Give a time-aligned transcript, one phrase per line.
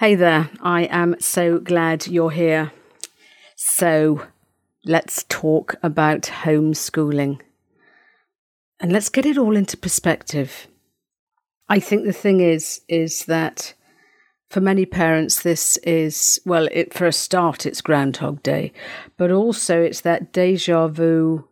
[0.00, 2.70] Hey there, I am so glad you're here.
[3.56, 4.28] So,
[4.84, 7.40] let's talk about homeschooling.
[8.78, 10.68] And let's get it all into perspective.
[11.68, 13.74] I think the thing is is that
[14.48, 18.72] for many parents this is well, it for a start it's groundhog day,
[19.16, 21.48] but also it's that deja vu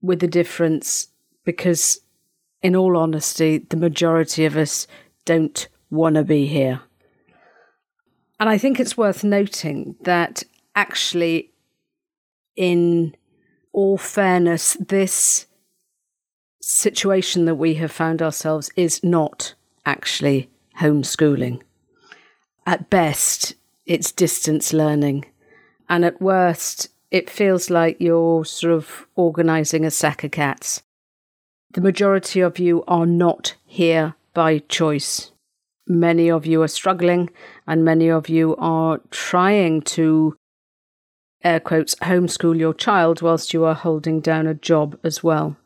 [0.00, 1.08] with the difference
[1.44, 2.00] because
[2.62, 4.86] in all honesty, the majority of us
[5.26, 6.80] don't want to be here
[8.40, 10.42] and I think it's worth noting that
[10.74, 11.52] actually,
[12.56, 13.14] in
[13.72, 15.46] all fairness, this
[16.62, 20.48] situation that we have found ourselves is not actually
[20.80, 21.60] homeschooling.
[22.64, 25.26] At best, it's distance learning.
[25.90, 30.82] And at worst, it feels like you're sort of organising a sack of cats.
[31.74, 35.30] The majority of you are not here by choice
[35.90, 37.28] many of you are struggling
[37.66, 40.36] and many of you are trying to
[41.42, 45.56] air quotes homeschool your child whilst you are holding down a job as well.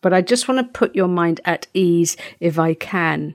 [0.00, 3.34] But I just want to put your mind at ease if I can.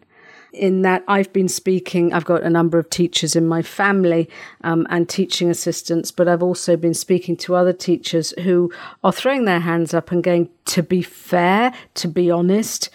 [0.51, 4.29] In that, I've been speaking, I've got a number of teachers in my family
[4.63, 8.71] um, and teaching assistants, but I've also been speaking to other teachers who
[9.03, 12.89] are throwing their hands up and going, to be fair, to be honest,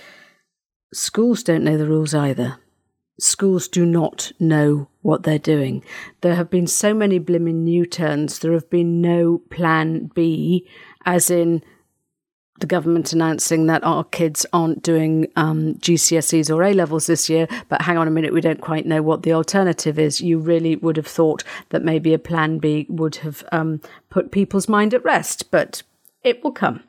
[0.92, 2.58] schools don't know the rules either
[3.18, 5.82] schools do not know what they're doing.
[6.20, 10.66] There have been so many blimmin' new turns, there have been no plan B,
[11.04, 11.62] as in
[12.60, 17.46] the government announcing that our kids aren't doing um, GCSEs or A levels this year,
[17.68, 20.20] but hang on a minute, we don't quite know what the alternative is.
[20.20, 24.68] You really would have thought that maybe a plan B would have um, put people's
[24.68, 25.82] mind at rest, but
[26.22, 26.82] it will come.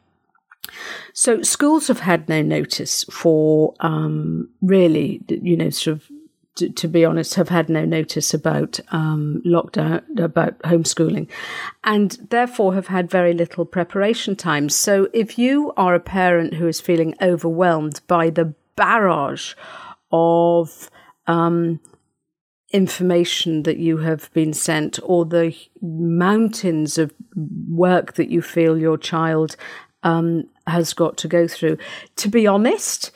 [1.14, 6.10] So schools have had no notice for um, really, you know, sort of
[6.58, 11.28] to, to, be honest, have had no notice about um, lockdown, about homeschooling,
[11.84, 14.70] and therefore have had very little preparation time.
[14.70, 19.54] So, if you are a parent who is feeling overwhelmed by the barrage
[20.12, 20.90] of
[21.28, 21.80] um,
[22.72, 27.14] information that you have been sent, or the mountains of
[27.70, 29.56] work that you feel your child
[30.04, 31.78] um, has got to go through,
[32.16, 33.12] to be honest,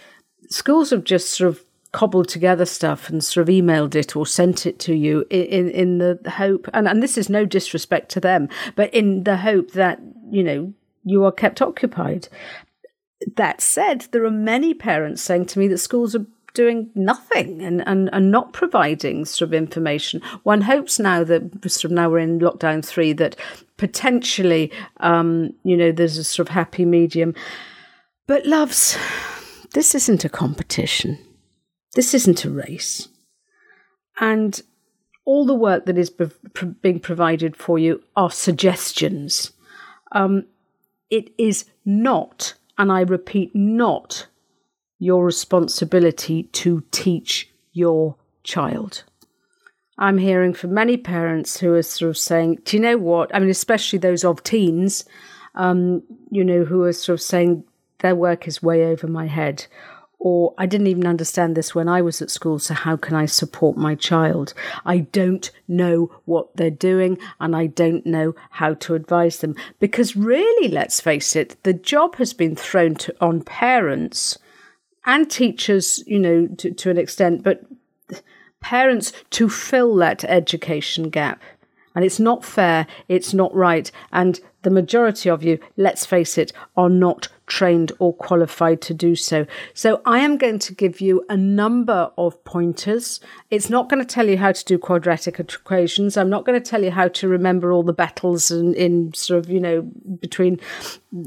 [0.50, 4.66] schools have just sort of cobbled together stuff and sort of emailed it or sent
[4.66, 8.48] it to you in in the hope and, and this is no disrespect to them
[8.76, 10.00] but in the hope that
[10.30, 12.30] you know you are kept occupied
[13.36, 17.86] that said there are many parents saying to me that schools are doing nothing and,
[17.88, 20.22] and, and not providing sort of information.
[20.44, 23.36] One hopes now that sort of now we're in lockdown three that
[23.78, 27.34] potentially um, you know there's a sort of happy medium.
[28.28, 28.98] But loves,
[29.74, 31.18] this isn't a competition.
[31.96, 33.08] This isn't a race.
[34.20, 34.62] And
[35.26, 36.12] all the work that is
[36.82, 39.52] being provided for you are suggestions.
[40.12, 40.46] Um,
[41.10, 44.28] it is not, and I repeat, not
[45.00, 49.04] your responsibility to teach your child.
[49.98, 53.34] I'm hearing from many parents who are sort of saying, Do you know what?
[53.36, 55.06] I mean, especially those of teens,
[55.56, 56.02] um,
[56.32, 57.64] you know, who are sort of saying
[58.00, 59.68] their work is way over my head,
[60.24, 63.26] or I didn't even understand this when I was at school, so how can I
[63.26, 64.54] support my child?
[64.86, 69.56] I don't know what they're doing and I don't know how to advise them.
[69.80, 74.38] Because really, let's face it, the job has been thrown to, on parents
[75.08, 77.64] and teachers, you know, to, to an extent, but
[78.60, 81.42] parents to fill that education gap.
[81.96, 83.92] And it's not fair, it's not right.
[84.14, 89.14] And the majority of you, let's face it, are not trained or qualified to do
[89.14, 89.46] so.
[89.74, 93.20] So I am going to give you a number of pointers.
[93.50, 96.16] It's not going to tell you how to do quadratic equations.
[96.16, 99.44] I'm not going to tell you how to remember all the battles in, in sort
[99.44, 99.82] of, you know,
[100.22, 100.62] between,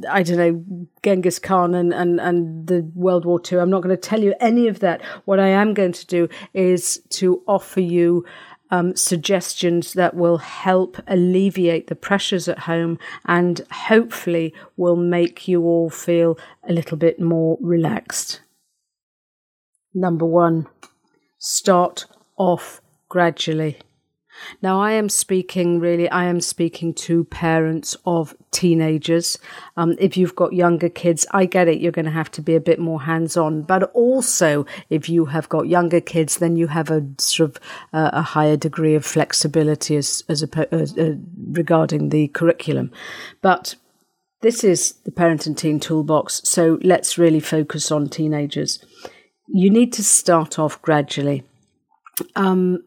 [0.08, 3.58] I don't know, Genghis Khan and, and, and the World War II.
[3.58, 5.02] I'm not going to tell you any of that.
[5.26, 8.24] What I am going to do is to offer you
[8.74, 15.62] um, suggestions that will help alleviate the pressures at home and hopefully will make you
[15.62, 16.36] all feel
[16.68, 18.40] a little bit more relaxed.
[19.94, 20.66] Number one,
[21.38, 22.06] start
[22.36, 23.78] off gradually.
[24.62, 29.38] Now, I am speaking really, I am speaking to parents of teenagers.
[29.76, 32.54] Um, if you've got younger kids, I get it, you're going to have to be
[32.54, 33.62] a bit more hands on.
[33.62, 38.10] But also, if you have got younger kids, then you have a sort of uh,
[38.12, 41.14] a higher degree of flexibility as, as, a, uh,
[41.50, 42.90] regarding the curriculum.
[43.42, 43.76] But
[44.40, 48.84] this is the Parent and Teen Toolbox, so let's really focus on teenagers.
[49.48, 51.44] You need to start off gradually.
[52.36, 52.84] Um,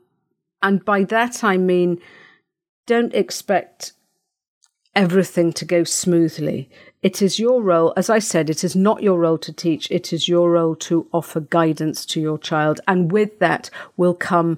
[0.62, 2.00] and by that I mean,
[2.86, 3.94] don't expect
[4.95, 6.69] everything to go smoothly.
[7.04, 10.12] It is your role, as I said, it is not your role to teach, it
[10.12, 12.81] is your role to offer guidance to your child.
[12.88, 14.57] And with that will come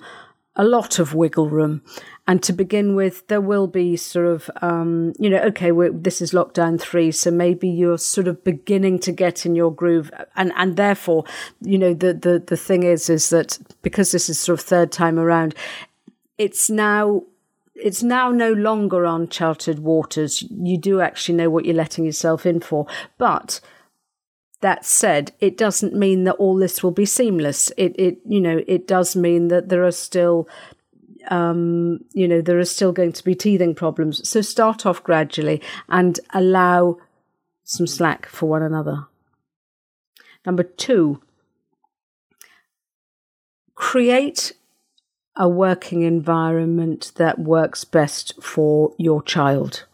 [0.56, 1.82] a lot of wiggle room.
[2.28, 6.32] And to begin with, there will be sort of, um, you know, okay, this is
[6.32, 10.78] lockdown three, so maybe you're sort of beginning to get in your groove, and and
[10.78, 11.24] therefore,
[11.62, 14.92] you know, the the the thing is, is that because this is sort of third
[14.92, 15.56] time around,
[16.40, 17.24] it's now
[17.76, 20.42] it's now no longer on uncharted waters.
[20.50, 22.88] You do actually know what you're letting yourself in for.
[23.18, 23.62] But
[24.62, 27.72] that said, it doesn't mean that all this will be seamless.
[27.78, 30.50] It, it, you know, it does mean that there are still,
[31.30, 34.28] um, you know, there are still going to be teething problems.
[34.28, 36.98] So start off gradually and allow
[37.64, 39.08] some slack for one another.
[40.46, 41.22] Number two,
[43.76, 44.52] create
[45.40, 49.86] a working environment that works best for your child.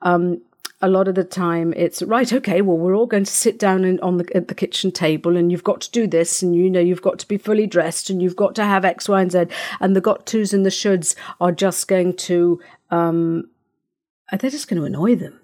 [0.00, 0.40] Um,
[0.84, 3.84] a lot of the time it's right okay well we're all going to sit down
[3.84, 6.68] in, on the, at the kitchen table and you've got to do this and you
[6.68, 9.30] know you've got to be fully dressed and you've got to have x y and
[9.30, 9.44] z
[9.80, 12.60] and the got tos and the shoulds are just going to
[12.90, 13.48] um,
[14.32, 15.40] they're just going to annoy them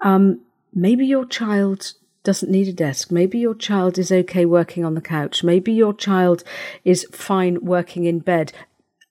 [0.00, 0.40] um,
[0.72, 1.92] maybe your child
[2.26, 3.10] doesn't need a desk.
[3.10, 5.42] Maybe your child is okay working on the couch.
[5.44, 6.42] Maybe your child
[6.84, 8.52] is fine working in bed.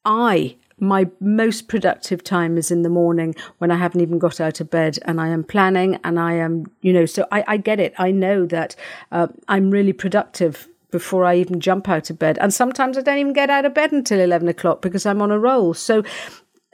[0.04, 4.60] I my most productive time is in the morning when I haven't even got out
[4.60, 7.80] of bed and I am planning and I am, you know, so I, I get
[7.80, 7.94] it.
[7.98, 8.76] I know that
[9.10, 12.38] uh, I'm really productive before I even jump out of bed.
[12.42, 15.32] And sometimes I don't even get out of bed until 11 o'clock because I'm on
[15.32, 15.74] a roll.
[15.74, 16.04] So,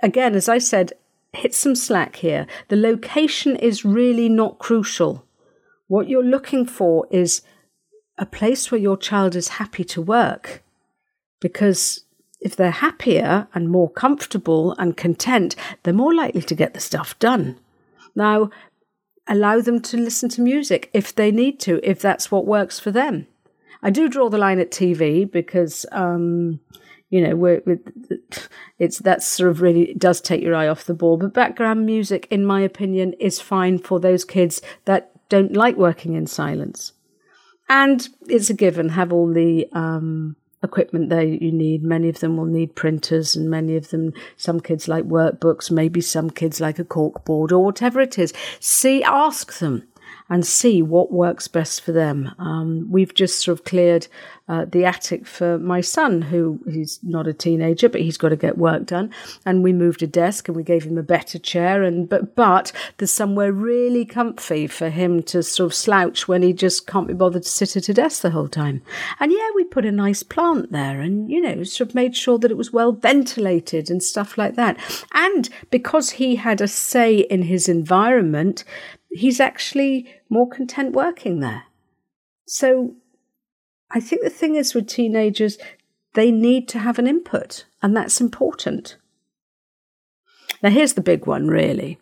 [0.02, 0.94] again, as I said,
[1.34, 2.48] hit some slack here.
[2.70, 5.26] The location is really not crucial.
[5.92, 7.42] What you're looking for is
[8.18, 10.64] a place where your child is happy to work.
[11.42, 12.06] Because
[12.40, 15.54] if they're happier and more comfortable and content,
[15.84, 17.60] they're more likely to get the stuff done.
[18.16, 18.52] Now,
[19.28, 22.92] allow them to listen to music if they need to, if that's what works for
[22.92, 23.28] them.
[23.84, 26.62] I do draw the line at TV because, um,
[27.10, 27.62] you know, we're,
[28.80, 31.18] it's that's sort of really does take your eye off the ball.
[31.18, 36.14] But background music, in my opinion, is fine for those kids that don't like working
[36.14, 36.92] in silence.
[37.70, 41.84] And it's a given, have all the um, equipment there you need.
[41.84, 46.02] Many of them will need printers, and many of them, some kids like workbooks, maybe
[46.02, 48.34] some kids like a corkboard or whatever it is.
[48.60, 49.88] See, ask them
[50.32, 52.34] and see what works best for them.
[52.40, 54.08] Um, we've just sort of cleared
[54.48, 58.38] uh, the attic for my son, who he's not a teenager, but he's got to
[58.38, 59.14] get work done.
[59.46, 61.84] And we moved a desk and we gave him a better chair.
[61.84, 66.54] And but but there's somewhere really comfy for him to sort of slouch when he
[66.54, 68.82] just can't be bothered to sit at a desk the whole time.
[69.20, 72.40] And yeah, we put a nice plant there, and you know, sort of made sure
[72.40, 74.78] that it was well ventilated and stuff like that.
[75.14, 78.64] And because he had a say in his environment,
[79.12, 81.64] he's actually more content working there.
[82.48, 82.96] So
[83.92, 85.58] I think the thing is with teenagers,
[86.14, 88.96] they need to have an input, and that's important.
[90.64, 92.00] Now, here's the big one really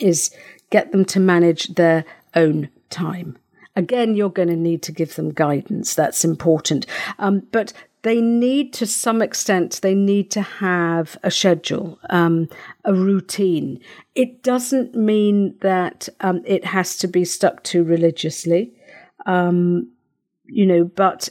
[0.00, 0.30] is
[0.70, 3.36] get them to manage their own time.
[3.76, 5.94] Again, you're going to need to give them guidance.
[5.94, 6.86] That's important.
[7.18, 12.48] Um, but they need to some extent they need to have a schedule um,
[12.84, 13.80] a routine.
[14.14, 18.72] It doesn't mean that um, it has to be stuck to religiously.
[19.26, 19.90] Um,
[20.50, 21.28] you know but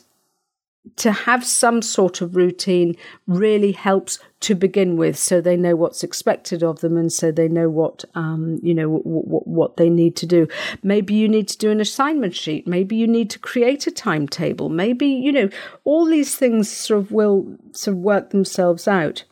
[0.96, 2.96] to have some sort of routine
[3.28, 7.50] really helps to begin with so they know what's expected of them and so they
[7.50, 10.48] know what um, you know w- w- what they need to do.
[10.82, 12.68] Maybe you need to do an assignment sheet.
[12.68, 14.70] Maybe you need to create a timetable.
[14.70, 15.50] Maybe you know
[15.84, 19.26] all these things sort of will sort of work themselves out.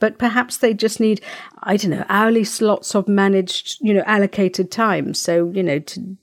[0.00, 1.20] But perhaps they just need
[1.62, 5.14] i don't know hourly slots of managed you know allocated time.
[5.14, 6.16] So you know to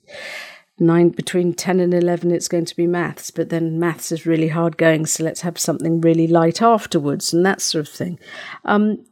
[0.81, 4.50] nine between 10 and 11 it's going to be maths but then maths is really
[4.50, 8.19] hard going so let's have something really light afterwards and that sort of thing.
[8.65, 9.05] Um,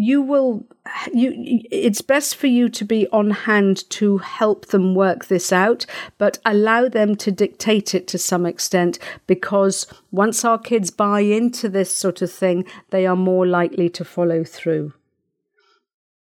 [0.00, 0.66] you will
[1.12, 1.30] you
[1.70, 5.84] it's best for you to be on hand to help them work this out
[6.16, 11.68] but allow them to dictate it to some extent because once our kids buy into
[11.68, 14.94] this sort of thing they are more likely to follow through.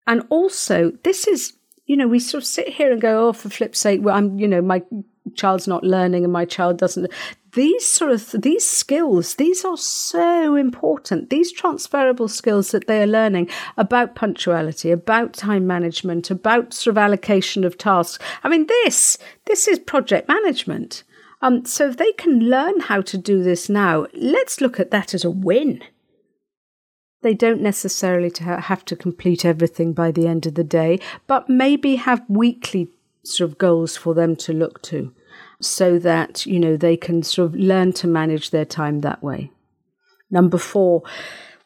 [0.05, 1.53] And also this is
[1.89, 4.37] you know, we sort of sit here and go, oh, for flip's sake, well, I'm,
[4.37, 4.83] you know, my
[5.33, 7.11] child's not learning and my child doesn't.
[7.53, 11.31] These sort of these skills, these are so important.
[11.31, 16.99] These transferable skills that they are learning about punctuality, about time management, about sort of
[16.99, 18.23] allocation of tasks.
[18.43, 21.03] I mean, this this is project management.
[21.41, 25.15] Um, so if they can learn how to do this now, let's look at that
[25.15, 25.81] as a win.
[27.21, 31.49] They don't necessarily to have to complete everything by the end of the day, but
[31.49, 32.89] maybe have weekly
[33.23, 35.13] sort of goals for them to look to
[35.61, 39.51] so that, you know, they can sort of learn to manage their time that way.
[40.31, 41.03] Number four,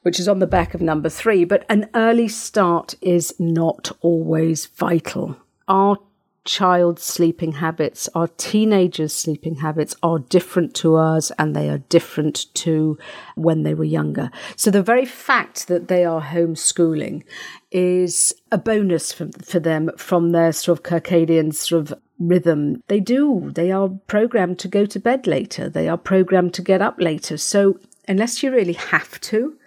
[0.02, 4.66] which is on the back of number three, but an early start is not always
[4.66, 5.38] vital.
[5.68, 5.98] Our
[6.46, 12.54] child's sleeping habits, our teenagers' sleeping habits are different to ours and they are different
[12.56, 12.98] to
[13.36, 14.30] when they were younger.
[14.56, 17.24] So the very fact that they are homeschooling
[17.72, 22.82] is a bonus for, for them from their sort of circadian sort of rhythm.
[22.88, 26.82] They do, they are programmed to go to bed later, they are programmed to get
[26.82, 27.38] up later.
[27.38, 29.58] So unless you really have to,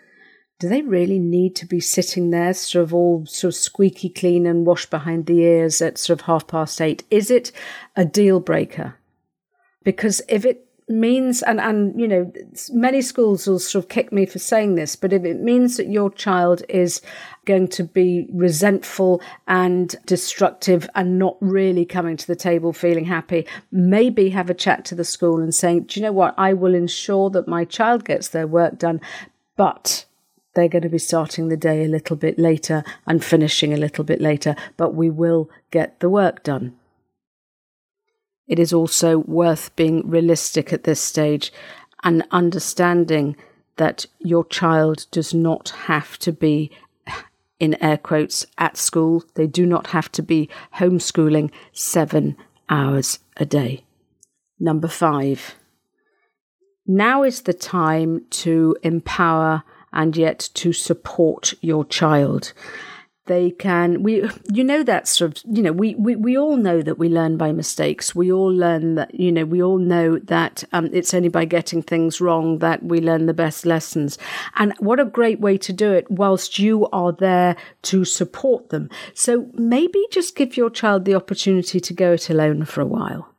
[0.58, 4.46] do they really need to be sitting there sort of all sort of squeaky clean
[4.46, 7.04] and washed behind the ears at sort of half past eight?
[7.10, 7.52] Is it
[7.94, 8.96] a deal breaker?
[9.84, 12.32] Because if it means, and, and, you know,
[12.72, 15.88] many schools will sort of kick me for saying this, but if it means that
[15.88, 17.02] your child is
[17.44, 23.46] going to be resentful and destructive and not really coming to the table feeling happy,
[23.70, 26.34] maybe have a chat to the school and saying, do you know what?
[26.38, 29.02] I will ensure that my child gets their work done,
[29.56, 30.05] but
[30.56, 34.02] they're going to be starting the day a little bit later and finishing a little
[34.02, 36.74] bit later, but we will get the work done.
[38.48, 41.52] It is also worth being realistic at this stage
[42.02, 43.36] and understanding
[43.76, 46.70] that your child does not have to be,
[47.60, 49.24] in air quotes, at school.
[49.34, 52.36] They do not have to be homeschooling seven
[52.70, 53.84] hours a day.
[54.58, 55.56] Number five.
[56.86, 62.52] Now is the time to empower and yet to support your child.
[63.26, 66.80] They can we you know that sort of you know we, we we all know
[66.80, 68.14] that we learn by mistakes.
[68.14, 71.82] We all learn that you know we all know that um, it's only by getting
[71.82, 74.16] things wrong that we learn the best lessons.
[74.54, 78.90] And what a great way to do it whilst you are there to support them.
[79.12, 83.35] So maybe just give your child the opportunity to go it alone for a while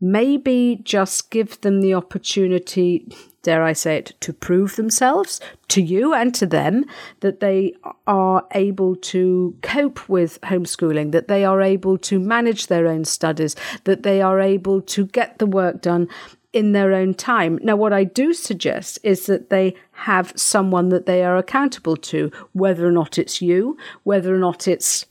[0.00, 3.08] maybe just give them the opportunity
[3.46, 6.84] dare I say it, to prove themselves to you and to them
[7.20, 7.74] that they
[8.08, 13.54] are able to cope with homeschooling, that they are able to manage their own studies,
[13.84, 16.08] that they are able to get the work done
[16.52, 17.60] in their own time.
[17.62, 22.32] Now, what I do suggest is that they have someone that they are accountable to,
[22.52, 25.06] whether or not it's you, whether or not it's,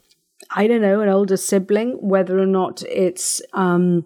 [0.53, 4.03] I don't know, an older sibling, whether or not it's, um,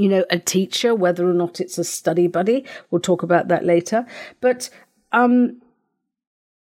[0.00, 2.64] you know, a teacher, whether or not it's a study buddy.
[2.90, 4.06] We'll talk about that later.
[4.40, 4.70] But
[5.12, 5.60] um,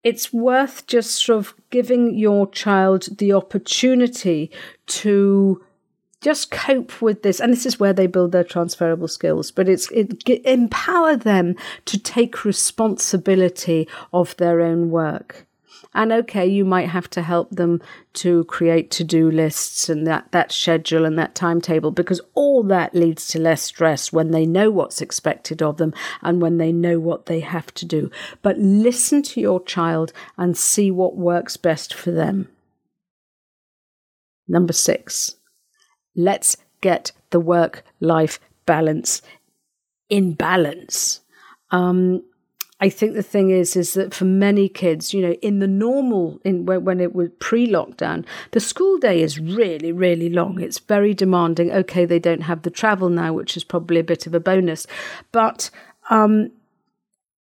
[0.03, 4.51] it's worth just sort of giving your child the opportunity
[4.87, 5.63] to
[6.19, 9.89] just cope with this and this is where they build their transferable skills but it's
[9.89, 15.47] it, empower them to take responsibility of their own work
[15.93, 17.81] and okay, you might have to help them
[18.13, 22.95] to create to do lists and that, that schedule and that timetable because all that
[22.95, 26.99] leads to less stress when they know what's expected of them and when they know
[26.99, 28.09] what they have to do.
[28.41, 32.47] But listen to your child and see what works best for them.
[34.47, 35.35] Number six,
[36.15, 39.21] let's get the work life balance
[40.09, 41.21] in balance.
[41.71, 42.23] Um,
[42.83, 46.41] I think the thing is, is that for many kids, you know, in the normal,
[46.43, 50.59] in when it was pre-lockdown, the school day is really, really long.
[50.59, 51.71] It's very demanding.
[51.71, 54.87] Okay, they don't have the travel now, which is probably a bit of a bonus,
[55.31, 55.69] but
[56.09, 56.49] um,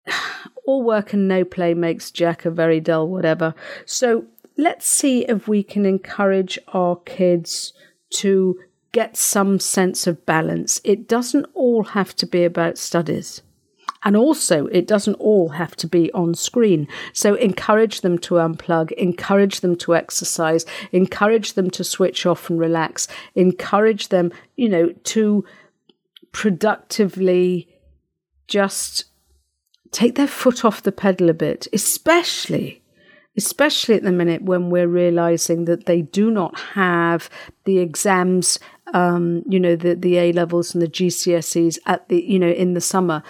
[0.67, 3.55] all work and no play makes Jack a very dull whatever.
[3.85, 4.25] So
[4.57, 7.75] let's see if we can encourage our kids
[8.15, 8.59] to
[8.93, 10.81] get some sense of balance.
[10.83, 13.43] It doesn't all have to be about studies.
[14.07, 16.87] And also, it doesn't all have to be on screen.
[17.13, 22.57] So, encourage them to unplug, encourage them to exercise, encourage them to switch off and
[22.57, 25.45] relax, encourage them, you know, to
[26.31, 27.69] productively
[28.47, 29.07] just
[29.91, 32.85] take their foot off the pedal a bit, especially
[33.39, 37.29] especially at the minute when we're realizing that they do not have
[37.65, 38.59] the exams
[38.95, 42.75] um, you know the the A levels and the GCSEs at the you know in
[42.75, 43.23] the summer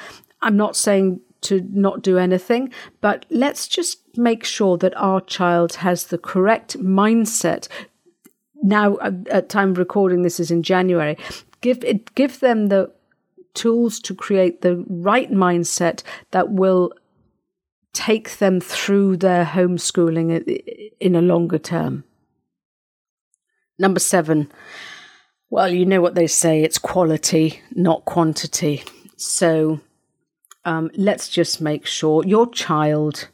[0.43, 5.75] I'm not saying to not do anything, but let's just make sure that our child
[5.75, 7.69] has the correct mindset.
[8.63, 11.17] Now, at time of recording, this is in January.
[11.61, 12.93] Give it, give them the
[13.55, 16.93] tools to create the right mindset that will
[17.93, 22.05] take them through their homeschooling in a longer term.
[23.79, 24.51] Number seven.
[25.49, 28.83] Well, you know what they say it's quality, not quantity.
[29.17, 29.81] So
[30.67, 33.29] um, let's just make sure your child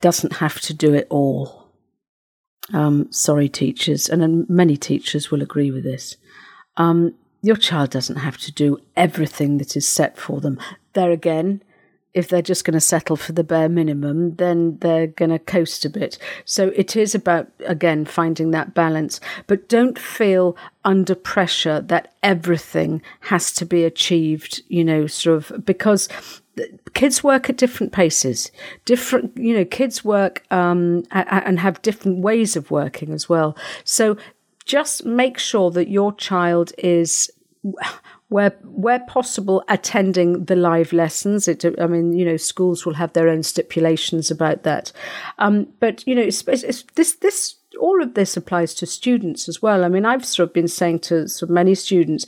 [0.00, 1.72] doesn't have to do it all.
[2.74, 6.16] Um, sorry, teachers, and many teachers will agree with this.
[6.76, 10.58] Um, your child doesn't have to do everything that is set for them.
[10.94, 11.62] There again,
[12.16, 15.84] if they're just going to settle for the bare minimum, then they're going to coast
[15.84, 16.16] a bit.
[16.46, 19.20] So it is about, again, finding that balance.
[19.46, 25.66] But don't feel under pressure that everything has to be achieved, you know, sort of,
[25.66, 26.08] because
[26.94, 28.50] kids work at different paces
[28.86, 33.54] different you know kids work um, and have different ways of working as well
[33.84, 34.16] so
[34.64, 37.30] just make sure that your child is
[38.28, 41.48] where where possible attending the live lessons.
[41.48, 44.92] It i mean you know schools will have their own stipulations about that.
[45.38, 49.62] Um, but you know it's, it's, this this all of this applies to students as
[49.62, 49.84] well.
[49.84, 52.26] I mean i've sort of been saying to of many students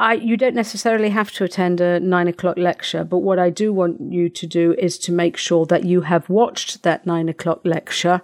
[0.00, 3.70] I, you don't necessarily have to attend a nine o'clock lecture, but what I do
[3.70, 7.60] want you to do is to make sure that you have watched that nine o'clock
[7.64, 8.22] lecture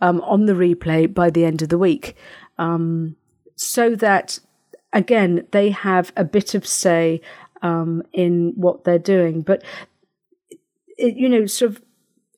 [0.00, 2.16] um, on the replay by the end of the week,
[2.56, 3.14] um,
[3.56, 4.38] so that
[4.92, 7.20] again, they have a bit of say
[7.62, 9.42] um, in what they're doing.
[9.42, 9.62] But,
[10.96, 11.82] it, you know, sort of,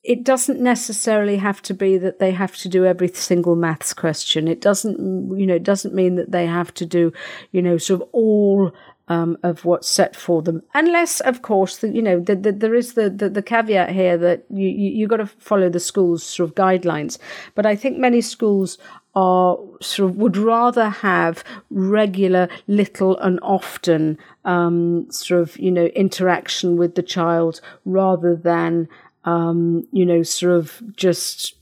[0.03, 4.47] it doesn't necessarily have to be that they have to do every single maths question.
[4.47, 4.97] It doesn't,
[5.37, 7.13] you know, it doesn't mean that they have to do,
[7.51, 8.73] you know, sort of all
[9.07, 12.75] um, of what's set for them, unless, of course, the, you know, the, the, there
[12.75, 16.49] is the, the, caveat here that you you, you got to follow the school's sort
[16.49, 17.17] of guidelines.
[17.55, 18.77] But I think many schools
[19.13, 25.85] are sort of would rather have regular, little, and often um, sort of you know
[25.87, 28.87] interaction with the child rather than
[29.25, 31.55] um, you know sort of just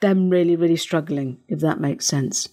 [0.00, 2.48] them really really struggling, if that makes sense.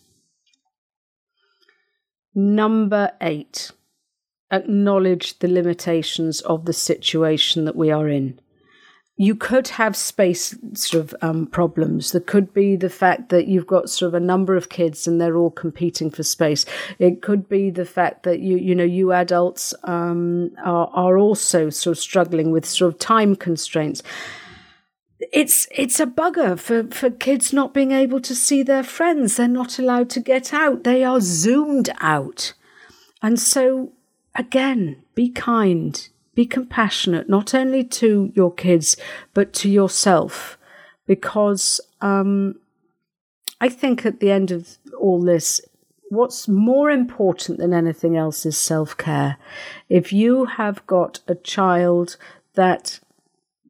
[2.34, 3.72] Number eight,
[4.52, 8.40] acknowledge the limitations of the situation that we are in
[9.20, 12.12] you could have space sort of um, problems.
[12.12, 15.20] There could be the fact that you've got sort of a number of kids and
[15.20, 16.66] they're all competing for space.
[17.00, 21.72] It could be the fact that you, you know, you adults um, are, are also
[21.72, 24.04] sort of struggling with sort of time constraints.
[25.34, 29.36] It's it's a bugger for, for kids not being able to see their friends.
[29.36, 30.84] They're not allowed to get out.
[30.84, 32.54] They are zoomed out.
[33.24, 33.94] And so
[34.38, 38.96] again, be kind be compassionate not only to your kids
[39.34, 40.56] but to yourself
[41.08, 42.60] because um,
[43.60, 45.62] I think at the end of all this,
[46.10, 49.38] what's more important than anything else is self care.
[49.90, 52.18] If you have got a child
[52.54, 53.00] that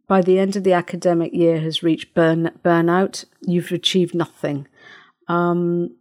[0.08, 4.68] by the end of the academic year has reached burn, burnout, you've achieved nothing.
[5.28, 5.96] Um,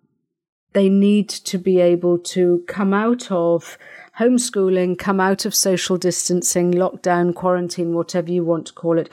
[0.77, 3.79] they need to be able to come out of
[4.19, 9.09] homeschooling, come out of social distancing, lockdown, quarantine, whatever you want to call it,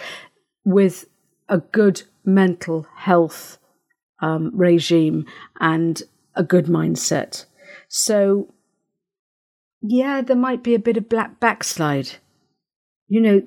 [0.65, 1.06] with
[1.47, 3.60] a good mental health
[4.21, 5.26] um, regime
[5.62, 6.04] and
[6.36, 7.45] a good mindset.
[7.88, 8.54] So,
[9.82, 12.10] yeah, there might be a bit of black backslide.
[13.08, 13.41] You know,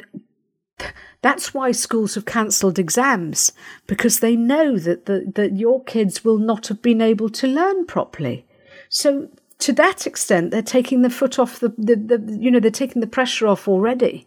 [1.22, 3.52] that's why schools have cancelled exams
[3.86, 7.86] because they know that the, that your kids will not have been able to learn
[7.86, 8.46] properly.
[8.88, 12.70] So to that extent, they're taking the foot off the, the, the, you know, they're
[12.70, 14.26] taking the pressure off already.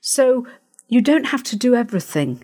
[0.00, 0.46] So
[0.88, 2.42] you don't have to do everything,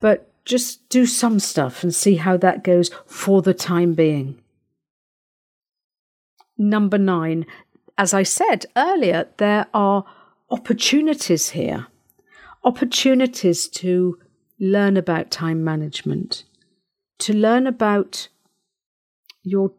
[0.00, 4.40] but just do some stuff and see how that goes for the time being.
[6.58, 7.46] Number nine,
[7.96, 10.04] as I said earlier, there are
[10.50, 11.86] opportunities here.
[12.64, 14.18] Opportunities to
[14.58, 16.44] learn about time management,
[17.18, 18.28] to learn about
[19.42, 19.72] your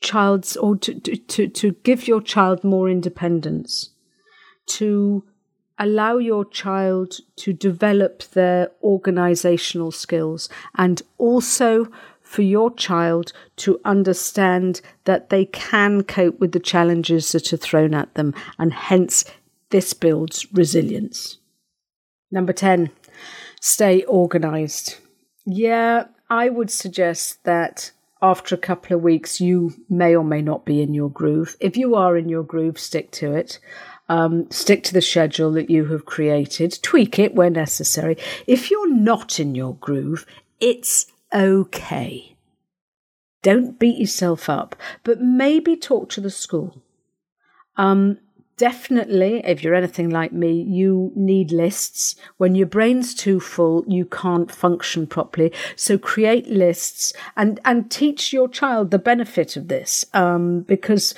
[0.00, 3.90] child's or to, to, to give your child more independence,
[4.66, 5.24] to
[5.78, 11.86] allow your child to develop their organizational skills and also
[12.30, 17.92] for your child to understand that they can cope with the challenges that are thrown
[17.92, 19.24] at them, and hence
[19.70, 21.38] this builds resilience.
[22.30, 22.90] Number 10,
[23.60, 24.96] stay organized.
[25.46, 27.90] Yeah, I would suggest that
[28.22, 31.56] after a couple of weeks, you may or may not be in your groove.
[31.60, 33.58] If you are in your groove, stick to it.
[34.08, 38.16] Um, stick to the schedule that you have created, tweak it where necessary.
[38.46, 40.26] If you're not in your groove,
[40.58, 42.36] it's okay.
[43.42, 46.82] Don't beat yourself up, but maybe talk to the school.
[47.76, 48.18] Um,
[48.60, 52.14] definitely, if you're anything like me, you need lists.
[52.36, 55.50] When your brain's too full, you can't function properly.
[55.76, 60.04] So create lists and, and teach your child the benefit of this.
[60.12, 61.14] Um, because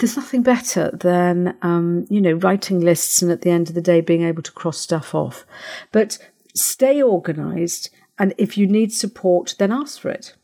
[0.00, 3.80] there's nothing better than um, you know writing lists and at the end of the
[3.92, 5.46] day being able to cross stuff off.
[5.92, 6.18] But
[6.56, 10.34] stay organised, and if you need support, then ask for it.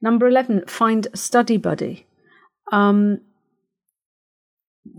[0.00, 2.06] Number eleven, find a study buddy.
[2.70, 3.22] Um,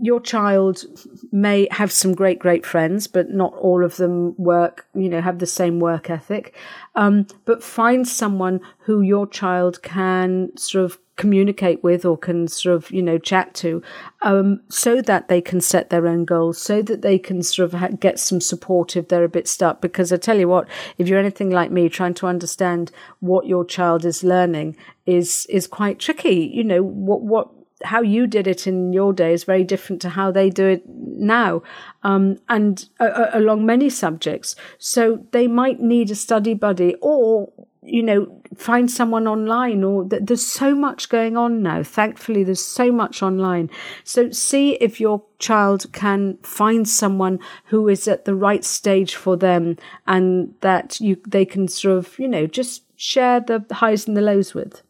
[0.00, 0.84] your child
[1.32, 5.38] may have some great, great friends, but not all of them work, you know, have
[5.38, 6.54] the same work ethic.
[6.94, 12.74] Um, but find someone who your child can sort of communicate with or can sort
[12.74, 13.82] of you know chat to
[14.22, 17.78] um, so that they can set their own goals so that they can sort of
[17.78, 21.08] ha- get some support if they're a bit stuck because i tell you what if
[21.08, 24.74] you're anything like me trying to understand what your child is learning
[25.04, 27.50] is is quite tricky you know what what
[27.84, 30.82] how you did it in your day is very different to how they do it
[30.88, 31.62] now,
[32.02, 34.56] um, and uh, uh, along many subjects.
[34.78, 37.50] So they might need a study buddy, or
[37.82, 39.82] you know, find someone online.
[39.82, 41.82] Or th- there's so much going on now.
[41.82, 43.70] Thankfully, there's so much online.
[44.04, 49.36] So see if your child can find someone who is at the right stage for
[49.36, 54.16] them, and that you they can sort of you know just share the highs and
[54.16, 54.82] the lows with.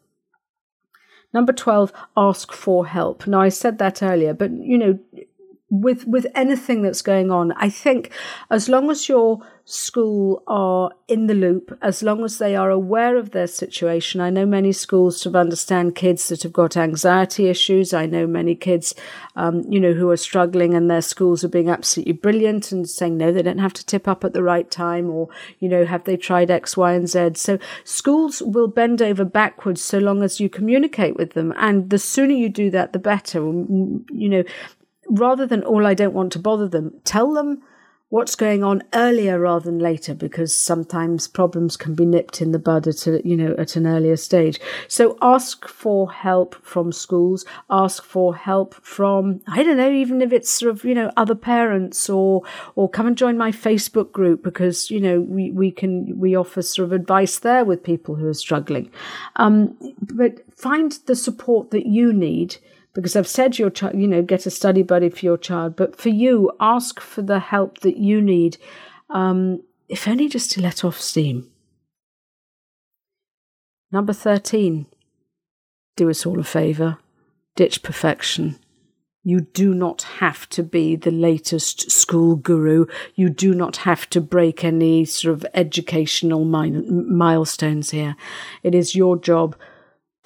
[1.33, 3.27] Number 12, ask for help.
[3.27, 4.99] Now, I said that earlier, but you know,
[5.71, 8.11] with with anything that's going on i think
[8.51, 13.17] as long as your school are in the loop as long as they are aware
[13.17, 17.93] of their situation i know many schools to understand kids that have got anxiety issues.
[17.93, 18.95] I know many kids
[19.37, 23.17] um, you know who are struggling and their schools are being absolutely brilliant and saying
[23.17, 25.29] no they don't have to tip up at the right time or
[25.59, 27.31] you know have they tried x y and z?
[27.35, 31.53] So schools will bend over backwards so long as you communicate with them.
[31.57, 33.41] And the sooner you do that the better.
[33.41, 34.45] You know
[35.11, 37.63] rather than all I don't want to bother them, tell them
[38.11, 42.59] what's going on earlier rather than later because sometimes problems can be nipped in the
[42.59, 44.61] bud at a, you know at an earlier stage.
[44.89, 47.45] So ask for help from schools.
[47.71, 51.35] Ask for help from i don't know even if it's sort of you know other
[51.35, 52.43] parents or
[52.75, 56.63] or come and join my facebook group because you know we we can we offer
[56.63, 58.91] sort of advice there with people who are struggling.
[59.37, 62.57] Um, but find the support that you need
[62.93, 65.97] because I've said your child, you know, get a study buddy for your child, but
[65.97, 68.59] for you, ask for the help that you need,
[69.11, 71.49] um, if only just to let off steam.
[73.93, 74.87] Number 13,
[75.97, 76.99] do us all a favour,
[77.57, 78.59] ditch perfection.
[79.23, 82.87] You do not have to be the latest school guru.
[83.15, 88.17] You do not have to break any sort of educational milestones here.
[88.63, 89.57] It is your job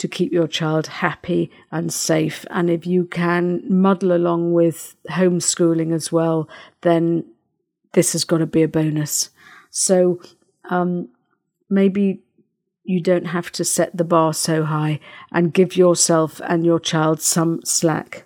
[0.04, 2.44] to keep your child happy and safe.
[2.50, 6.46] And if you can muddle along with homeschooling as well,
[6.82, 7.24] then
[7.94, 9.30] this has got to be a bonus.
[9.70, 10.20] So
[10.68, 11.08] um,
[11.70, 12.20] maybe
[12.84, 15.00] you don't have to set the bar so high
[15.32, 18.24] and give yourself and your child some slack.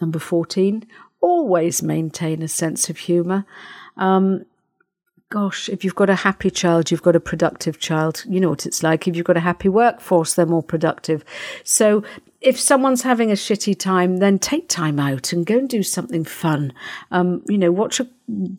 [0.00, 0.86] Number 14,
[1.20, 3.46] always maintain a sense of humour.
[3.96, 4.46] Um,
[5.34, 8.24] gosh, if you've got a happy child, you've got a productive child.
[8.28, 9.08] You know what it's like.
[9.08, 11.24] If you've got a happy workforce, they're more productive.
[11.64, 12.04] So
[12.40, 16.24] if someone's having a shitty time, then take time out and go and do something
[16.24, 16.72] fun.
[17.10, 18.06] Um, you know, watch a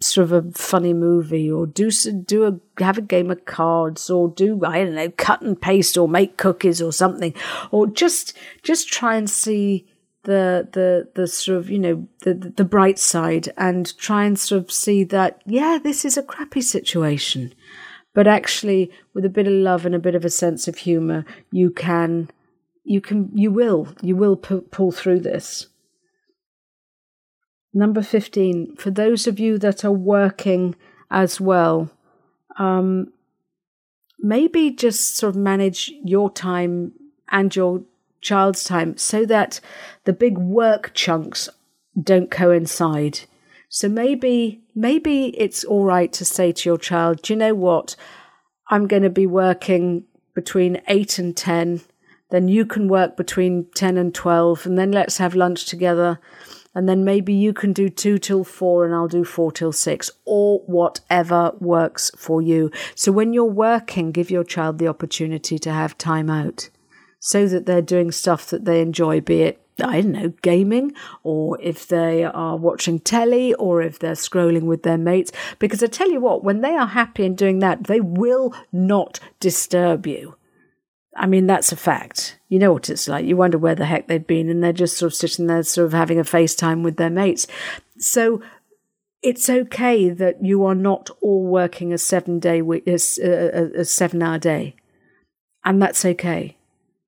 [0.01, 4.27] sort of a funny movie or do do a have a game of cards or
[4.27, 7.33] do I don't know cut and paste or make cookies or something
[7.71, 9.87] or just just try and see
[10.25, 14.63] the the the sort of you know the the bright side and try and sort
[14.63, 17.53] of see that yeah this is a crappy situation.
[18.13, 21.25] But actually with a bit of love and a bit of a sense of humor
[21.51, 22.29] you can
[22.83, 25.67] you can you will you will pu- pull through this.
[27.73, 30.75] Number 15, for those of you that are working
[31.11, 31.91] as well,
[32.57, 33.11] um,
[34.17, 36.93] maybe just sort of manage your time
[37.29, 37.83] and your
[38.25, 39.61] child's time so that
[40.03, 41.47] the big work chunks
[42.01, 43.21] don't coincide.
[43.69, 47.95] So maybe maybe it's all right to say to your child, "Do you know what?
[48.69, 51.81] I'm going to be working between 8 and 10,
[52.31, 56.19] then you can work between 10 and 12 and then let's have lunch together."
[56.77, 60.11] And then maybe you can do two till four and I'll do four till six
[60.25, 62.69] or whatever works for you.
[62.95, 66.69] So when you're working, give your child the opportunity to have time out
[67.19, 71.59] so that they're doing stuff that they enjoy, be it I don't know, gaming, or
[71.61, 75.31] if they are watching telly, or if they're scrolling with their mates.
[75.59, 79.19] Because I tell you what, when they are happy and doing that, they will not
[79.39, 80.35] disturb you.
[81.17, 82.39] I mean, that's a fact.
[82.47, 83.25] You know what it's like.
[83.25, 85.87] You wonder where the heck they've been, and they're just sort of sitting there, sort
[85.87, 87.45] of having a FaceTime with their mates.
[87.97, 88.41] So
[89.21, 93.85] it's okay that you are not all working a seven day week, a, a, a
[93.85, 94.75] seven hour day,
[95.65, 96.54] and that's okay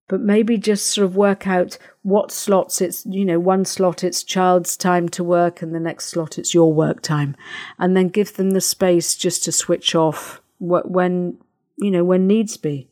[0.07, 4.23] but maybe just sort of work out what slots it's, you know, one slot it's
[4.23, 7.35] child's time to work and the next slot it's your work time.
[7.77, 11.37] And then give them the space just to switch off when,
[11.77, 12.87] you know, when needs be.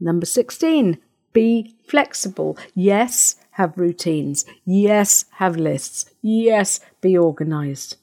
[0.00, 0.98] Number 16,
[1.32, 2.56] be flexible.
[2.74, 4.44] Yes, have routines.
[4.64, 6.06] Yes, have lists.
[6.22, 7.96] Yes, be organized.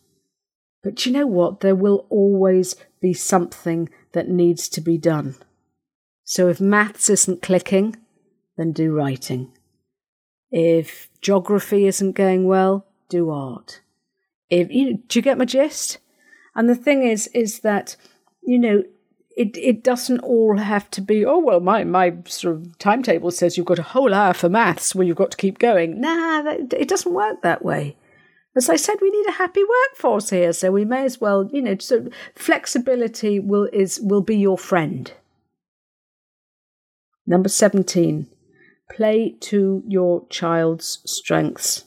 [0.84, 1.62] But you know what?
[1.62, 5.36] There will always be something that needs to be done.
[6.26, 7.96] So if maths isn't clicking,
[8.58, 9.52] then do writing.
[10.52, 13.82] If geography isn't going well, do art.
[14.50, 16.00] If you do you get my gist?
[16.56, 17.96] And the thing is, is that
[18.42, 18.84] you know
[19.38, 21.26] it it doesn't all have to be.
[21.26, 24.96] Oh well, my my sort of timetable says you've got a whole hour for maths
[24.96, 26.02] where you've got to keep going.
[26.02, 27.98] Nah, that, it doesn't work that way.
[28.56, 31.62] As I said, we need a happy workforce here, so we may as well, you
[31.62, 35.12] know, so flexibility will is will be your friend.
[37.28, 38.28] Number 17,
[38.92, 41.86] play to your child's strengths.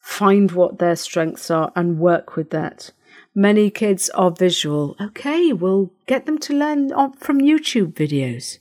[0.00, 2.92] Find what their strengths are and work with that.
[3.34, 4.96] Many kids are visual.
[5.00, 8.58] Okay, we'll get them to learn from YouTube videos.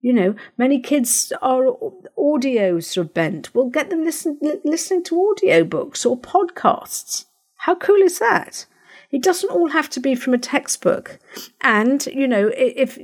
[0.00, 1.68] You know, many kids are
[2.16, 3.54] audio sort of bent.
[3.54, 7.24] We'll get them listen, listening to audiobooks or podcasts.
[7.58, 8.66] How cool is that?
[9.10, 11.18] It doesn't all have to be from a textbook.
[11.62, 12.98] And, you know, if,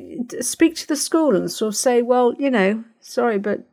[0.45, 3.67] speak to the school and sort of say, well, you know, sorry, but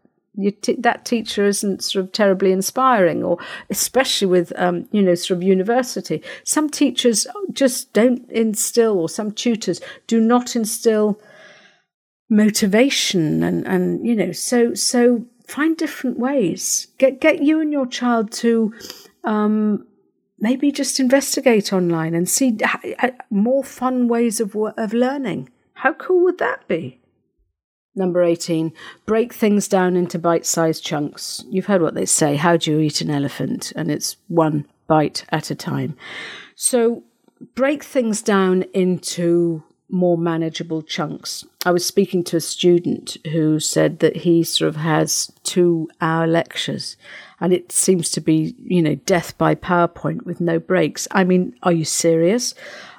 [0.61, 3.37] T- that teacher isn't sort of terribly inspiring, or
[3.69, 6.23] especially with um, you know sort of university.
[6.45, 11.19] Some teachers just don't instill, or some tutors do not instill
[12.29, 16.87] motivation, and and you know so so find different ways.
[16.97, 18.73] Get get you and your child to
[19.25, 19.85] um,
[20.41, 25.49] maybe just investigate online and see uh, uh, more fun ways of, of learning.
[25.75, 26.99] How cool would that be?
[27.95, 28.73] Number 18,
[29.05, 31.43] break things down into bite sized chunks.
[31.49, 33.71] You've heard what they say how do you eat an elephant?
[33.75, 35.95] And it's one bite at a time.
[36.55, 37.03] So
[37.53, 41.45] break things down into more manageable chunks.
[41.65, 46.25] I was speaking to a student who said that he sort of has two hour
[46.27, 46.97] lectures
[47.39, 51.07] and it seems to be, you know, death by PowerPoint with no breaks.
[51.11, 52.53] I mean, are you serious?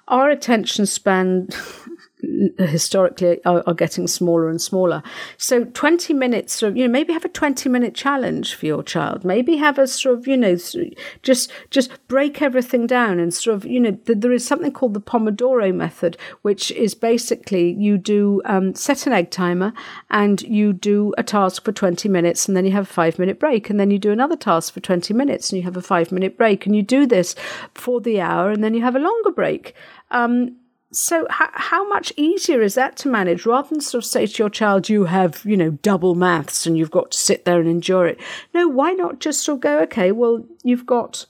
[0.09, 1.49] Our attention span
[2.59, 5.03] historically are, are, getting smaller and smaller.
[5.39, 8.83] So 20 minutes, sort of, you know, maybe have a 20 minute challenge for your
[8.83, 9.25] child.
[9.25, 10.57] Maybe have a sort of, you know,
[11.23, 15.01] just just break everything down and sort of, you know, there is something called the
[15.01, 19.73] Pomodoro method, which is basically you do um, set an egg timer
[20.11, 23.41] and you do a task for 20 minutes and then you have a five minute
[23.41, 26.13] break and then you do another task for 20 minutes and you have a five
[26.13, 27.35] minute break and you do this
[27.75, 29.75] for the hour and then you have a longer break.
[30.11, 30.57] Um,
[30.93, 34.43] so how, how much easier is that to manage rather than sort of say to
[34.43, 37.69] your child, you have, you know, double maths and you've got to sit there and
[37.69, 38.21] endure it.
[38.53, 41.25] No, why not just sort of go, okay, well, you've got,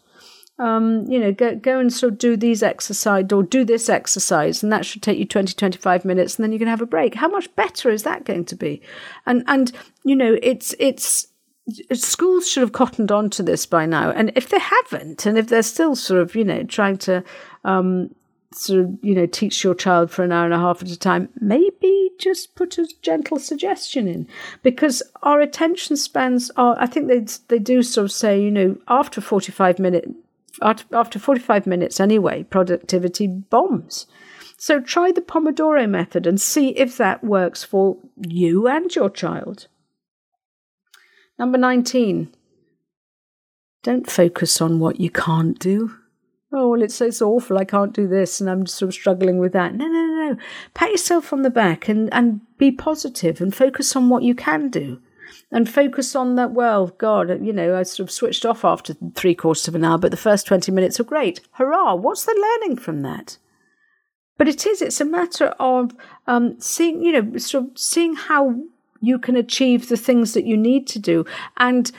[0.58, 4.64] um, you know, go, go and sort of do these exercise or do this exercise
[4.64, 7.14] and that should take you 20, 25 minutes and then you can have a break.
[7.14, 8.82] How much better is that going to be?
[9.26, 9.70] And, and,
[10.04, 11.28] you know, it's, it's,
[11.92, 14.10] schools should have cottoned on to this by now.
[14.10, 17.22] And if they haven't, and if they're still sort of, you know, trying to,
[17.64, 18.10] um,
[18.54, 20.98] sort of, you know, teach your child for an hour and a half at a
[20.98, 24.26] time, maybe just put a gentle suggestion in
[24.62, 28.76] because our attention spans are, I think they, they do sort of say, you know,
[28.88, 30.08] after 45 minutes,
[30.60, 34.06] after 45 minutes anyway, productivity bombs.
[34.56, 39.66] So try the Pomodoro method and see if that works for you and your child.
[41.38, 42.32] Number 19,
[43.82, 45.96] Don't focus on what you can't do.
[46.52, 47.56] Oh, well, it's so awful.
[47.56, 49.74] I can't do this and I'm sort of struggling with that.
[49.74, 50.36] No, no, no.
[50.74, 54.68] Pat yourself on the back and, and be positive and focus on what you can
[54.68, 55.00] do
[55.50, 56.52] and focus on that.
[56.52, 59.96] Well, God, you know, I sort of switched off after three quarters of an hour,
[59.96, 61.40] but the first 20 minutes are great.
[61.52, 61.94] Hurrah.
[61.94, 63.38] What's the learning from that?
[64.36, 65.94] But it is, it's a matter of
[66.26, 68.60] um, seeing, you know, sort of seeing how
[69.00, 71.24] you can achieve the things that you need to do
[71.56, 71.90] and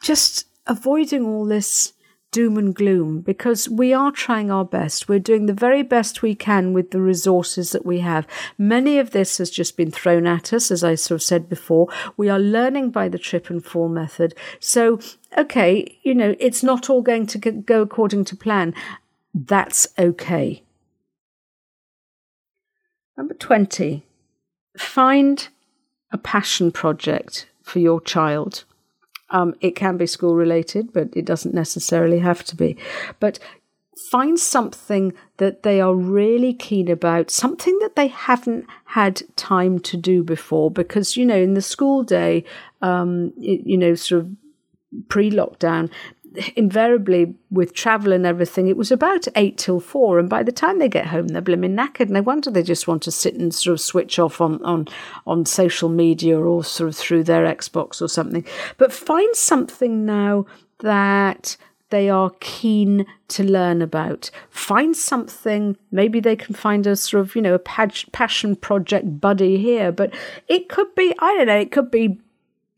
[0.00, 1.92] just avoiding all this
[2.30, 5.08] doom and gloom because we are trying our best.
[5.08, 8.26] We're doing the very best we can with the resources that we have.
[8.58, 11.88] Many of this has just been thrown at us, as I sort of said before.
[12.16, 14.34] We are learning by the trip and fall method.
[14.60, 15.00] So,
[15.36, 18.74] okay, you know, it's not all going to go according to plan.
[19.34, 20.62] That's okay.
[23.16, 24.04] Number 20,
[24.76, 25.48] find
[26.12, 28.64] a passion project for your child.
[29.30, 32.76] Um, it can be school related, but it doesn't necessarily have to be.
[33.20, 33.38] But
[34.10, 39.96] find something that they are really keen about, something that they haven't had time to
[39.96, 40.70] do before.
[40.70, 42.44] Because, you know, in the school day,
[42.80, 44.30] um, it, you know, sort of
[45.08, 45.90] pre lockdown,
[46.56, 50.18] invariably with travel and everything, it was about eight till four.
[50.18, 52.08] And by the time they get home, they're blooming knackered.
[52.08, 54.88] No wonder they just want to sit and sort of switch off on, on,
[55.26, 58.44] on social media or sort of through their Xbox or something.
[58.76, 60.46] But find something now
[60.80, 61.56] that
[61.90, 64.30] they are keen to learn about.
[64.50, 69.56] Find something, maybe they can find a sort of, you know, a passion project buddy
[69.56, 70.14] here, but
[70.48, 72.20] it could be, I don't know, it could be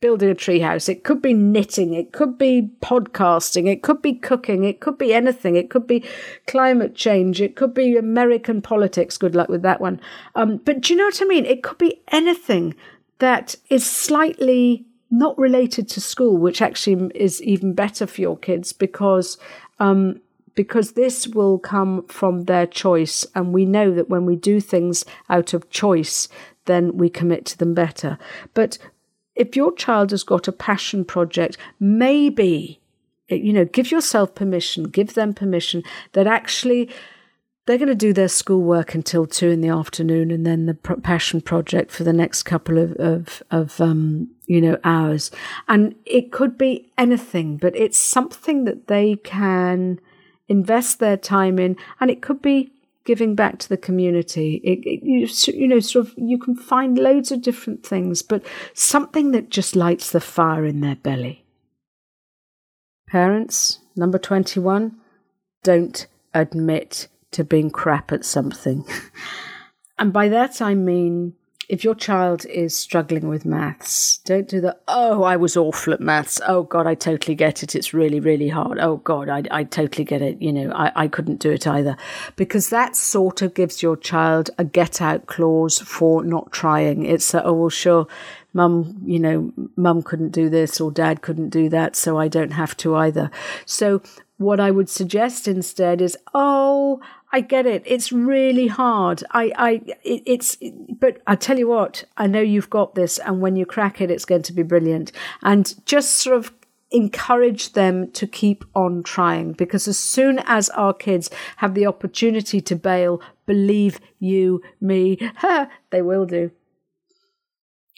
[0.01, 0.89] building a treehouse.
[0.89, 1.93] It could be knitting.
[1.93, 3.69] It could be podcasting.
[3.69, 4.65] It could be cooking.
[4.65, 5.57] It could be anything.
[5.57, 6.05] It could be
[6.47, 7.41] climate change.
[7.41, 9.19] It could be American politics.
[9.19, 10.01] Good luck with that one.
[10.35, 11.45] Um, but do you know what I mean?
[11.45, 12.75] It could be anything
[13.19, 18.73] that is slightly not related to school, which actually is even better for your kids
[18.73, 19.39] because.
[19.79, 20.21] Um,
[20.57, 23.25] because this will come from their choice.
[23.35, 26.29] And we know that when we do things out of choice,
[26.67, 28.19] then we commit to them better.
[28.53, 28.77] But
[29.35, 32.81] if your child has got a passion project, maybe,
[33.29, 36.91] you know, give yourself permission, give them permission that actually
[37.67, 41.41] they're going to do their schoolwork until two in the afternoon and then the passion
[41.41, 45.31] project for the next couple of, of, of um, you know, hours.
[45.69, 50.01] And it could be anything, but it's something that they can
[50.49, 51.77] invest their time in.
[52.01, 52.73] And it could be
[53.11, 54.61] giving back to the community.
[54.63, 58.47] It, it, you, you know, sort of, you can find loads of different things, but
[58.73, 61.45] something that just lights the fire in their belly.
[63.09, 64.95] Parents, number 21,
[65.65, 68.85] don't admit to being crap at something.
[69.99, 71.33] and by that I mean
[71.71, 76.01] if your child is struggling with maths, don't do the, oh, I was awful at
[76.01, 76.41] maths.
[76.45, 77.77] Oh, God, I totally get it.
[77.77, 78.81] It's really, really hard.
[78.81, 80.43] Oh, God, I, I totally get it.
[80.43, 81.97] You know, I, I couldn't do it either.
[82.35, 87.07] Because that sort of gives your child a get out clause for not trying.
[87.07, 88.09] It's, oh, well, sure,
[88.53, 92.55] mum, you know, mum couldn't do this or dad couldn't do that, so I don't
[92.55, 93.31] have to either.
[93.65, 94.03] So
[94.39, 97.01] what I would suggest instead is, oh,
[97.33, 97.83] I get it.
[97.87, 99.23] It's really hard.
[99.31, 99.71] I, I,
[100.03, 100.57] it, it's,
[100.99, 104.11] but I tell you what, I know you've got this, and when you crack it,
[104.11, 105.13] it's going to be brilliant.
[105.43, 106.53] And just sort of
[106.91, 112.61] encourage them to keep on trying because as soon as our kids have the opportunity
[112.61, 115.17] to bail, believe you me,
[115.91, 116.51] they will do.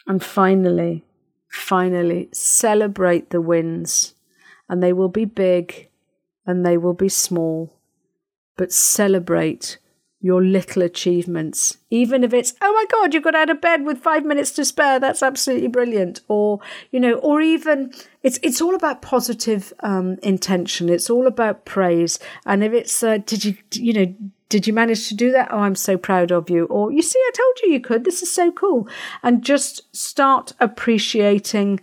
[0.07, 1.05] And finally,
[1.49, 4.15] finally, celebrate the wins.
[4.69, 5.89] And they will be big
[6.47, 7.79] and they will be small
[8.57, 9.79] but celebrate
[10.25, 11.79] your little achievements.
[11.91, 14.65] Even if it's, oh my God, you got out of bed with five minutes to
[14.65, 15.01] spare.
[15.01, 16.21] That's absolutely brilliant.
[16.29, 16.61] Or,
[16.93, 20.89] you know, or even it's, it's all about positive, um, intention.
[20.89, 22.21] It's all about praise.
[22.47, 24.15] And if it's, uh, did you, you know,
[24.49, 25.49] did you manage to do that?
[25.51, 26.67] Oh, I'm so proud of you.
[26.67, 28.05] Or you see, I told you you could.
[28.05, 28.87] This is so cool.
[29.25, 31.81] And just start appreciating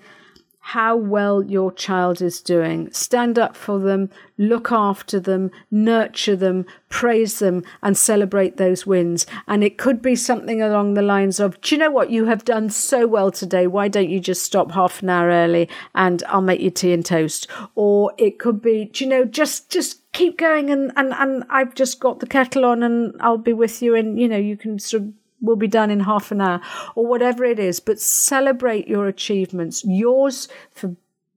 [0.73, 2.91] how well your child is doing.
[2.91, 9.25] Stand up for them, look after them, nurture them, praise them, and celebrate those wins.
[9.47, 12.11] And it could be something along the lines of, Do you know what?
[12.11, 13.65] You have done so well today.
[13.65, 17.03] Why don't you just stop half an hour early and I'll make you tea and
[17.03, 17.47] toast?
[17.73, 21.73] Or it could be, Do you know, just, just keep going and, and, and I've
[21.73, 24.77] just got the kettle on and I'll be with you and, you know, you can
[24.77, 26.61] sort of will be done in half an hour
[26.95, 30.95] or whatever it is, but celebrate your achievements, yours for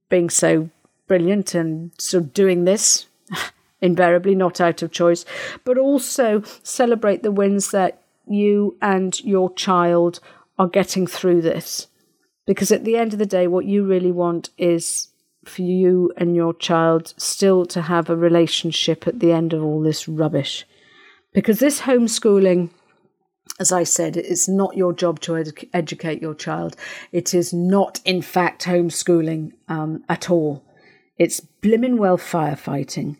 [0.09, 0.69] being so
[1.07, 3.07] brilliant and of doing this,
[3.81, 5.25] invariably not out of choice,
[5.63, 10.19] but also celebrate the wins that you and your child
[10.57, 11.87] are getting through this.
[12.45, 15.09] Because at the end of the day, what you really want is
[15.45, 19.81] for you and your child still to have a relationship at the end of all
[19.81, 20.65] this rubbish.
[21.33, 22.69] Because this homeschooling,
[23.59, 26.75] as I said, it's not your job to edu- educate your child.
[27.11, 30.63] It is not, in fact, homeschooling um, at all.
[31.17, 33.17] It's blimmin' well firefighting.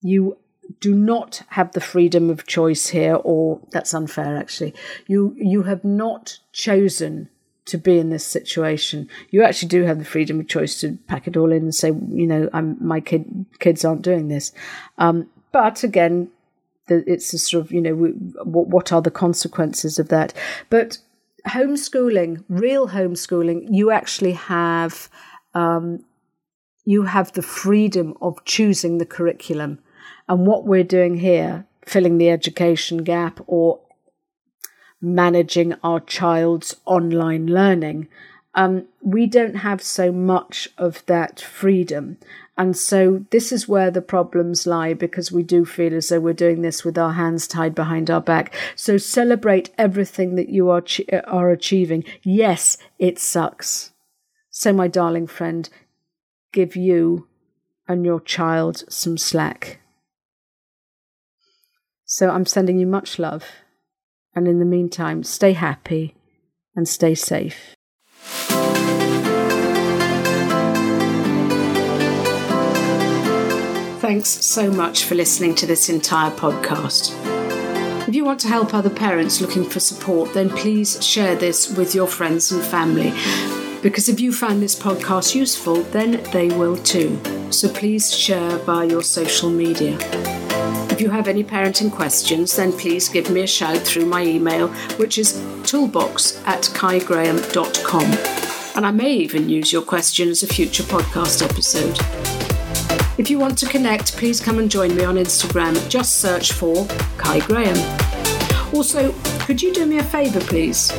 [0.00, 0.38] You
[0.80, 4.74] do not have the freedom of choice here, or that's unfair actually.
[5.06, 7.28] You you have not chosen
[7.66, 9.08] to be in this situation.
[9.30, 11.88] You actually do have the freedom of choice to pack it all in and say,
[11.88, 14.52] you know, I'm my kid kids aren't doing this.
[14.98, 16.30] Um, but again,
[17.06, 20.32] it's a sort of you know, what what are the consequences of that?
[20.70, 20.98] But
[21.46, 25.08] homeschooling, real homeschooling, you actually have.
[25.54, 26.04] Um,
[26.84, 29.78] you have the freedom of choosing the curriculum.
[30.28, 33.80] And what we're doing here, filling the education gap or
[35.00, 38.08] managing our child's online learning,
[38.54, 42.18] um, we don't have so much of that freedom.
[42.56, 46.34] And so this is where the problems lie because we do feel as though we're
[46.34, 48.54] doing this with our hands tied behind our back.
[48.76, 52.04] So celebrate everything that you are, uh, are achieving.
[52.22, 53.92] Yes, it sucks.
[54.50, 55.66] So, my darling friend,
[56.52, 57.26] give you
[57.88, 59.80] and your child some slack.
[62.04, 63.44] So I'm sending you much love.
[64.34, 66.14] And in the meantime, stay happy
[66.76, 67.74] and stay safe.
[74.02, 77.14] Thanks so much for listening to this entire podcast.
[78.08, 81.94] If you want to help other parents looking for support, then please share this with
[81.94, 83.12] your friends and family
[83.80, 87.16] because if you find this podcast useful, then they will too.
[87.52, 89.96] So please share via your social media.
[90.90, 94.66] If you have any parenting questions, then please give me a shout through my email,
[94.98, 98.74] which is toolbox at caigraham.com.
[98.74, 102.41] And I may even use your question as a future podcast episode.
[103.18, 105.88] If you want to connect, please come and join me on Instagram.
[105.88, 106.86] Just search for
[107.18, 107.76] Cai Graham.
[108.74, 109.12] Also,
[109.44, 110.92] could you do me a favour, please?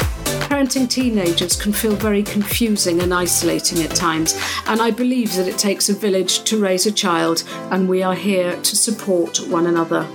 [0.54, 5.58] parenting teenagers can feel very confusing and isolating at times, and I believe that it
[5.58, 10.08] takes a village to raise a child, and we are here to support one another.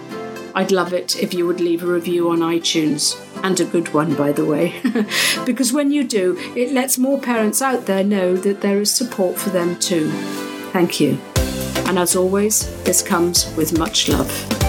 [0.55, 4.15] I'd love it if you would leave a review on iTunes, and a good one,
[4.15, 4.81] by the way,
[5.45, 9.39] because when you do, it lets more parents out there know that there is support
[9.39, 10.09] for them too.
[10.71, 11.19] Thank you.
[11.87, 14.68] And as always, this comes with much love.